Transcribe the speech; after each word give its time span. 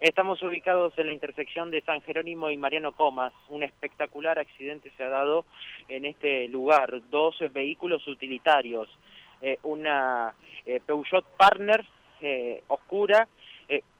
Estamos 0.00 0.42
ubicados 0.42 0.94
en 0.96 1.08
la 1.08 1.12
intersección 1.12 1.70
de 1.70 1.82
San 1.82 2.00
Jerónimo 2.00 2.48
y 2.48 2.56
Mariano 2.56 2.92
Comas. 2.92 3.34
Un 3.50 3.62
espectacular 3.62 4.38
accidente 4.38 4.90
se 4.96 5.04
ha 5.04 5.10
dado 5.10 5.44
en 5.88 6.06
este 6.06 6.48
lugar. 6.48 7.02
Dos 7.10 7.36
vehículos 7.52 8.08
utilitarios. 8.08 8.88
Eh, 9.42 9.58
una 9.62 10.34
eh, 10.64 10.80
Peugeot 10.86 11.26
Partner 11.36 11.84
eh, 12.22 12.62
oscura, 12.68 13.28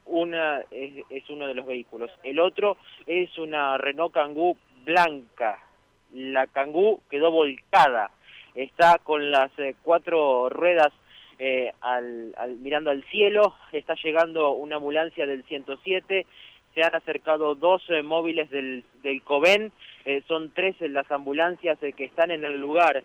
una 0.07 0.63
es, 0.71 1.29
uno 1.29 1.47
de 1.47 1.55
los 1.55 1.67
vehículos. 1.67 2.11
El 2.25 2.41
otro 2.41 2.79
es 3.07 3.37
una 3.39 3.77
Renault 3.77 4.15
Kangoo 4.15 4.57
blanca. 4.83 5.63
La 6.15 6.47
Kangoo 6.47 7.03
quedó 7.11 7.31
volcada. 7.31 8.11
Está 8.55 8.99
con 8.99 9.31
las 9.31 9.53
cuatro 9.83 10.49
ruedas 10.49 10.93
eh, 11.43 11.73
al, 11.81 12.35
mirando 12.59 12.91
al 12.91 13.03
cielo, 13.05 13.55
está 13.73 13.95
llegando 13.95 14.51
una 14.51 14.77
ambulancia 14.77 15.25
del 15.25 15.43
107, 15.45 16.27
se 16.75 16.83
han 16.83 16.95
acercado 16.95 17.55
dos 17.55 17.83
eh, 17.89 18.03
móviles 18.03 18.51
del, 18.51 18.85
del 19.03 19.23
COVEN, 19.23 19.73
eh, 20.05 20.23
son 20.29 20.53
tres 20.53 20.77
las 20.83 21.11
ambulancias 21.11 21.79
que 21.79 22.05
están 22.05 22.31
en 22.31 22.45
el 22.45 22.61
lugar. 22.61 23.03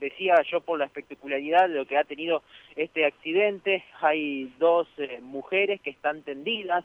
decía 0.00 0.34
yo 0.50 0.62
por 0.62 0.80
la 0.80 0.86
espectacularidad 0.86 1.68
de 1.68 1.76
lo 1.76 1.86
que 1.86 1.96
ha 1.96 2.02
tenido 2.02 2.42
este 2.74 3.06
accidente, 3.06 3.84
hay 4.00 4.52
dos 4.58 4.88
mujeres 5.22 5.80
que 5.82 5.90
están 5.90 6.22
tendidas 6.22 6.84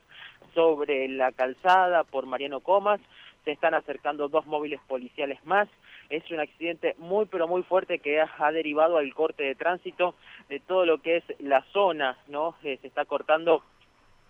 sobre 0.54 1.08
la 1.08 1.32
calzada 1.32 2.04
por 2.04 2.28
Mariano 2.28 2.60
Comas, 2.60 3.02
se 3.44 3.52
están 3.52 3.74
acercando 3.74 4.28
dos 4.28 4.46
móviles 4.46 4.80
policiales 4.88 5.44
más, 5.46 5.68
es 6.10 6.30
un 6.32 6.40
accidente 6.40 6.96
muy 6.98 7.26
pero 7.26 7.48
muy 7.48 7.64
fuerte 7.64 8.00
que 8.00 8.22
ha, 8.22 8.52
derivado 8.52 8.98
al 8.98 9.14
corte 9.14 9.44
de 9.44 9.56
tránsito 9.56 10.16
de 10.50 10.60
todo 10.60 10.86
lo 10.86 11.02
que 11.02 11.18
es 11.18 11.24
la 11.40 11.64
zona, 11.72 12.18
¿no? 12.28 12.56
Eh, 12.64 12.78
se 12.82 12.88
está 12.88 13.06
cortando 13.06 13.64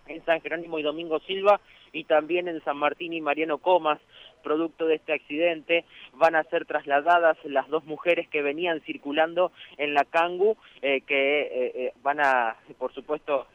en 0.06 0.24
San 0.24 0.40
Jerónimo 0.40 0.78
y 0.78 0.82
Domingo 0.82 1.20
Silva 1.20 1.60
y 1.92 2.04
también 2.04 2.48
en 2.48 2.62
San 2.64 2.76
Martín 2.76 3.12
y 3.12 3.20
Mariano 3.20 3.58
Comas, 3.58 4.00
producto 4.42 4.86
de 4.86 4.96
este 4.96 5.12
accidente, 5.12 5.84
van 6.14 6.34
a 6.34 6.42
ser 6.44 6.64
trasladadas 6.64 7.36
las 7.44 7.68
dos 7.68 7.84
mujeres 7.84 8.28
que 8.28 8.42
venían 8.42 8.80
circulando 8.80 9.52
en 9.76 9.94
la 9.94 10.04
Cangu, 10.04 10.56
eh, 10.80 11.02
que 11.02 11.42
eh, 11.52 11.92
van 12.02 12.18
a, 12.20 12.56
por 12.82 12.92
supuesto, 12.94 13.46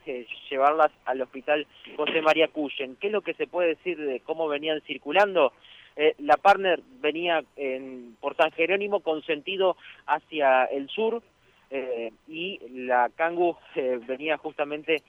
llevarlas 0.50 0.90
al 1.04 1.22
hospital 1.22 1.68
José 1.98 2.22
María 2.22 2.48
Cuyen. 2.48 2.96
¿Qué 2.96 3.08
es 3.08 3.14
lo 3.14 3.20
que 3.20 3.34
se 3.34 3.46
puede 3.46 3.76
decir 3.76 3.98
de 3.98 4.22
cómo 4.22 4.48
venían 4.48 4.80
circulando? 4.84 5.52
Eh, 5.98 6.16
la 6.20 6.38
partner 6.38 6.80
venía 7.02 7.44
en, 7.58 8.16
por 8.22 8.38
San 8.38 8.52
Jerónimo 8.52 9.02
con 9.02 9.22
sentido 9.24 9.76
hacia 10.06 10.64
el 10.64 10.88
sur 10.88 11.22
eh, 11.70 12.14
y 12.30 12.58
la 12.72 13.10
Kangu 13.18 13.58
eh, 13.76 14.00
venía 14.08 14.38
justamente 14.38 15.04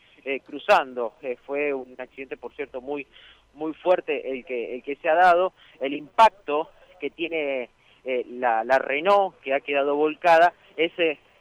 cruzando. 0.44 1.14
fue 1.46 1.72
un 1.72 1.94
accidente, 1.96 2.36
por 2.36 2.52
cierto, 2.56 2.80
muy 2.80 3.06
muy 3.54 3.72
fuerte 3.72 4.32
el 4.32 4.44
que 4.44 4.74
el 4.74 4.82
que 4.82 4.96
se 4.96 5.08
ha 5.08 5.14
dado. 5.14 5.52
El 5.80 5.94
impacto 5.94 6.70
que 6.98 7.10
tiene 7.10 7.70
la, 8.04 8.64
la 8.64 8.80
Renault 8.80 9.38
que 9.42 9.54
ha 9.54 9.60
quedado 9.60 9.94
volcada 9.94 10.54
es 10.76 10.92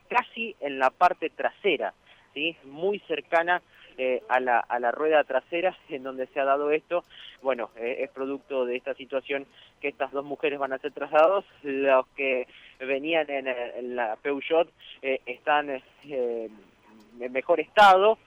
casi 0.08 0.56
en 0.60 0.78
la 0.78 0.92
parte 0.92 1.32
trasera, 1.32 1.94
sí, 2.38 2.56
muy 2.66 3.00
cercana 3.08 3.64
eh, 3.98 4.22
a, 4.30 4.40
la, 4.40 4.60
a 4.60 4.80
la 4.80 4.92
rueda 4.92 5.24
trasera 5.24 5.76
en 5.90 6.04
donde 6.04 6.28
se 6.28 6.40
ha 6.40 6.46
dado 6.46 6.70
esto. 6.70 7.04
Bueno, 7.42 7.72
eh, 7.76 7.98
es 8.02 8.12
producto 8.12 8.66
de 8.66 8.76
esta 8.76 8.94
situación 8.94 9.48
que 9.82 9.88
estas 9.88 10.12
dos 10.12 10.24
mujeres 10.24 10.60
van 10.60 10.72
a 10.72 10.78
ser 10.78 10.92
trasladados. 10.92 11.46
Los 11.64 12.06
que 12.10 12.48
venían 12.80 13.28
en, 13.30 13.96
la 13.96 14.16
Peugeot 14.18 14.70
eh, 15.02 15.20
están 15.26 15.82
en 16.04 16.52
mejor 17.32 17.60
estado. 17.60 18.20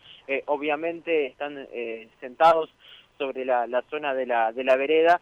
obviamente 0.46 1.26
están 1.26 1.68
sentados 2.20 2.68
sobre 3.16 3.44
la, 3.44 3.68
la, 3.68 3.82
zona 3.82 4.12
de 4.14 4.26
la, 4.26 4.50
de 4.52 4.64
la 4.64 4.76
vereda, 4.76 5.20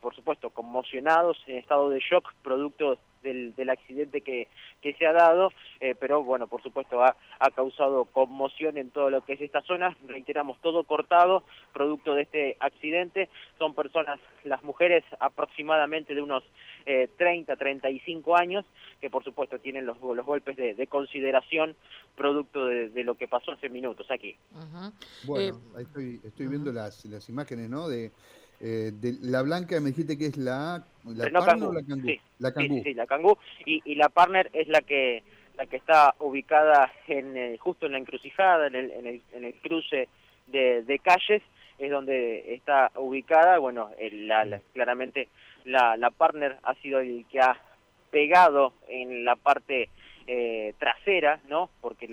por 0.00 0.14
supuesto 0.14 0.50
conmocionados, 0.50 1.36
en 1.46 1.58
estado 1.58 1.90
de 1.90 2.00
shock, 2.00 2.32
producto 2.42 2.98
del, 3.34 3.70
accidente 3.70 4.20
que, 4.20 4.48
que, 4.80 4.94
se 4.94 5.06
ha 5.06 5.12
dado, 5.12 5.50
eh, 5.80 5.94
pero 5.98 6.22
bueno, 6.22 6.46
por 6.46 6.62
supuesto 6.62 7.02
ha, 7.02 7.16
ha, 7.38 7.50
causado 7.50 8.04
conmoción 8.06 8.78
en 8.78 8.90
todo 8.90 9.10
lo 9.10 9.24
que 9.24 9.34
es 9.34 9.40
esta 9.40 9.62
zona, 9.62 9.96
reiteramos, 10.06 10.60
todo 10.60 10.84
cortado, 10.84 11.42
producto 11.72 12.14
de 12.14 12.22
este 12.22 12.56
accidente, 12.60 13.28
son 13.58 13.74
personas, 13.74 14.20
las 14.44 14.62
mujeres 14.62 15.04
aproximadamente 15.20 16.14
de 16.14 16.22
unos 16.22 16.44
eh, 16.86 17.08
30, 17.18 17.56
35 17.56 18.36
años, 18.36 18.64
que 19.00 19.10
por 19.10 19.24
supuesto 19.24 19.58
tienen 19.58 19.86
los, 19.86 20.00
los 20.00 20.24
golpes 20.24 20.56
de, 20.56 20.86
consideración, 20.86 21.74
producto 22.14 22.66
de, 22.66 23.04
lo 23.04 23.16
que 23.16 23.28
pasó 23.28 23.52
hace 23.52 23.68
minutos 23.68 24.06
aquí. 24.10 24.36
Bueno, 25.24 25.56
eh, 25.56 25.76
ahí 25.76 25.82
estoy, 25.82 26.20
estoy 26.24 26.46
viendo 26.46 26.72
las, 26.72 27.04
las 27.06 27.28
imágenes, 27.28 27.68
¿no? 27.68 27.88
De 27.88 28.12
eh, 28.60 28.92
de 28.92 29.14
la 29.22 29.42
blanca 29.42 29.78
me 29.80 29.90
dijiste 29.90 30.16
que 30.16 30.26
es 30.26 30.36
la, 30.36 30.84
la 31.04 31.30
Partner 31.30 31.68
o 31.68 31.72
la 31.72 31.82
Cangú. 31.82 32.06
Sí, 32.06 32.20
la 32.38 32.52
Cangú. 32.52 32.82
Sí, 32.82 32.94
la 32.94 33.06
Cangú. 33.06 33.36
Y, 33.64 33.82
y, 33.84 33.94
la 33.96 34.08
Partner 34.08 34.50
es 34.52 34.68
la 34.68 34.80
que 34.80 35.22
la 35.56 35.66
que 35.66 35.76
está 35.76 36.14
ubicada 36.20 36.92
en 37.06 37.36
eh, 37.36 37.56
justo 37.58 37.86
en 37.86 37.92
la 37.92 37.98
encrucijada, 37.98 38.66
en 38.66 38.74
el, 38.74 38.90
en 38.92 39.06
el, 39.06 39.22
en 39.32 39.44
el 39.44 39.54
cruce 39.54 40.08
de, 40.46 40.82
de, 40.82 40.98
calles, 40.98 41.42
es 41.78 41.90
donde 41.90 42.54
está 42.54 42.92
ubicada. 42.96 43.58
Bueno, 43.58 43.90
la, 44.12 44.60
claramente 44.72 45.28
la, 45.64 45.96
la 45.96 46.10
Partner 46.10 46.56
ha 46.62 46.74
sido 46.76 47.00
el 47.00 47.26
que 47.30 47.40
ha 47.40 47.58
pegado 48.10 48.72
en 48.88 49.24
la 49.24 49.36
parte 49.36 49.90
eh, 50.26 50.74
trasera, 50.78 51.40
¿no? 51.48 51.70
Porque 51.80 52.08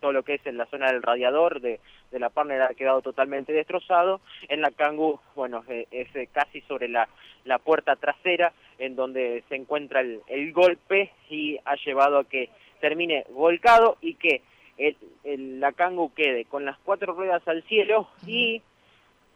todo 0.00 0.12
lo 0.12 0.22
que 0.22 0.34
es 0.34 0.46
en 0.46 0.56
la 0.56 0.66
zona 0.66 0.92
del 0.92 1.02
radiador 1.02 1.60
de, 1.60 1.80
de 2.10 2.18
la 2.18 2.30
partner 2.30 2.62
ha 2.62 2.74
quedado 2.74 3.02
totalmente 3.02 3.52
destrozado. 3.52 4.20
En 4.48 4.60
la 4.60 4.70
Kangoo, 4.70 5.20
bueno, 5.34 5.64
eh, 5.68 5.86
es 5.90 6.14
eh, 6.14 6.28
casi 6.32 6.60
sobre 6.62 6.88
la, 6.88 7.08
la 7.44 7.58
puerta 7.58 7.96
trasera 7.96 8.52
en 8.78 8.96
donde 8.96 9.42
se 9.48 9.56
encuentra 9.56 10.00
el, 10.00 10.20
el 10.26 10.52
golpe 10.52 11.12
y 11.30 11.58
ha 11.64 11.76
llevado 11.76 12.18
a 12.18 12.24
que 12.24 12.50
termine 12.80 13.24
volcado 13.30 13.96
y 14.00 14.14
que 14.14 14.42
el, 14.76 15.60
la 15.60 15.72
Kangoo 15.72 16.12
quede 16.14 16.44
con 16.44 16.64
las 16.64 16.78
cuatro 16.80 17.14
ruedas 17.14 17.46
al 17.48 17.62
cielo 17.64 18.08
y 18.26 18.60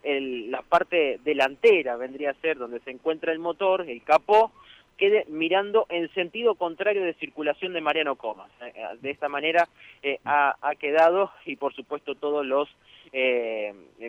el, 0.03 0.51
la 0.51 0.63
parte 0.63 1.19
delantera 1.25 1.97
vendría 1.97 2.31
a 2.31 2.41
ser 2.41 2.59
donde 2.59 2.81
se 2.81 2.91
encuentra 2.91 3.33
el 3.33 3.39
motor, 3.39 3.89
el 3.89 4.03
capó, 4.03 4.53
quede 5.00 5.25
mirando 5.28 5.87
en 5.88 6.12
sentido 6.12 6.56
contrario 6.56 7.03
de 7.03 7.15
circulación 7.15 7.72
de 7.72 7.81
Mariano 7.81 8.16
Comas. 8.16 8.50
Eh, 8.61 8.72
eh, 8.75 8.84
de 9.00 9.11
esta 9.11 9.31
manera 9.31 9.66
eh, 10.03 10.21
ha, 10.27 10.55
quedado 10.78 11.33
y 11.47 11.56
por 11.56 11.75
supuesto 11.75 12.15
todos 12.15 12.44
los 12.44 12.69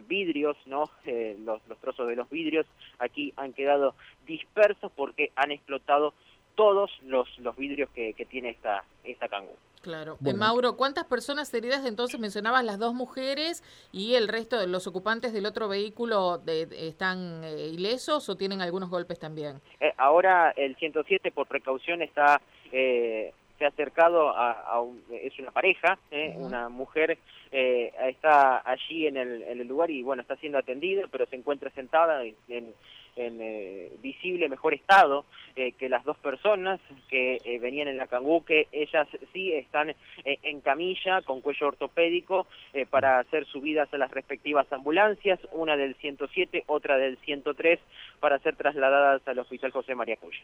vidrios, 0.08 0.58
¿no? 0.66 0.92
Los, 1.06 1.66
los, 1.68 1.78
trozos 1.80 2.08
de 2.08 2.16
los 2.16 2.30
vidrios 2.30 2.68
aquí 3.00 3.34
han 3.38 3.54
quedado 3.54 3.96
dispersos 4.28 4.92
porque 4.96 5.32
han 5.36 5.52
explotado 5.52 6.14
todos 6.56 6.92
los, 7.04 7.28
vidrios 7.56 7.90
que, 7.92 8.14
que 8.14 8.26
tiene 8.26 8.50
esta, 8.50 8.84
esta 9.06 9.30
cangú. 9.30 9.56
Claro. 9.82 10.18
Mauro, 10.36 10.78
¿cuántas 10.78 11.06
personas 11.06 11.54
heridas 11.54 11.86
entonces 11.86 12.20
mencionabas 12.20 12.64
las 12.64 12.80
dos 12.80 12.94
mujeres 12.94 13.64
y 13.92 14.16
el 14.16 14.28
resto 14.28 14.60
de 14.60 14.68
los 14.68 14.88
ocupantes 14.88 15.34
del 15.34 15.46
otro 15.46 15.68
vehículo 15.68 16.38
de, 16.38 16.68
están 16.72 17.44
eh, 17.44 17.68
ilesos 17.68 18.30
o 18.30 18.36
tienen 18.36 18.62
algunos 18.62 18.90
golpes 18.90 19.20
también? 19.20 19.60
Eh, 19.80 19.94
ahora 19.98 20.52
el 20.52 20.76
107 20.76 21.32
por 21.32 21.48
precaución 21.48 22.02
está 22.02 22.42
eh, 22.72 23.34
se 23.62 23.66
ha 23.66 23.70
acercado 23.70 24.30
a, 24.36 24.82
es 25.12 25.38
una 25.38 25.52
pareja, 25.52 26.00
una 26.36 26.68
mujer 26.68 27.20
está 27.52 28.64
allí 28.66 29.06
en 29.06 29.18
el, 29.18 29.44
en 29.44 29.62
el 29.62 29.68
lugar 29.68 29.92
y 29.92 30.02
bueno 30.02 30.24
está 30.24 30.36
siendo 30.38 30.58
atendida, 30.58 31.04
pero 31.12 31.28
se 31.28 31.36
encuentra 31.36 31.70
sentada 31.70 32.24
en 32.24 32.74
en 33.16 33.38
eh, 33.42 33.92
visible 34.02 34.48
mejor 34.50 34.74
estado 34.74 35.26
eh, 35.56 35.74
que 35.74 35.90
las 35.90 36.04
dos 36.06 36.18
personas 36.18 36.80
que 37.10 37.42
eh, 37.44 37.60
venían 37.60 37.88
en 37.88 37.98
la 37.98 38.08
cangú, 38.08 38.44
que 38.44 38.68
ellas 38.72 39.08
sí 39.34 39.52
están 39.54 39.94
en 40.24 40.62
camilla 40.62 41.22
con 41.22 41.42
cuello 41.42 41.68
ortopédico 41.68 42.48
para 42.90 43.24
ser 43.26 43.46
subidas 43.46 43.94
a 43.94 43.98
las 43.98 44.12
respectivas 44.12 44.72
ambulancias, 44.72 45.40
una 45.52 45.76
del 45.76 45.96
107, 45.96 46.64
otra 46.68 46.98
del 46.98 47.18
103, 47.18 47.80
para 48.20 48.40
ser 48.40 48.56
trasladadas 48.56 49.28
al 49.28 49.40
Hospital 49.40 49.72
José 49.72 49.96
María 49.96 50.18
Cuya. 50.18 50.42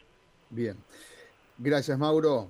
Bien. 0.50 0.75
Gracias, 1.58 1.98
Mauro. 1.98 2.50